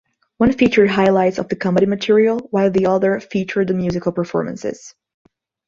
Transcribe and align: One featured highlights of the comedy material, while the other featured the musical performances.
One 0.37 0.51
featured 0.51 0.89
highlights 0.89 1.37
of 1.37 1.47
the 1.47 1.55
comedy 1.55 1.85
material, 1.85 2.39
while 2.49 2.71
the 2.71 2.87
other 2.87 3.19
featured 3.19 3.67
the 3.67 3.75
musical 3.75 4.11
performances. 4.11 4.95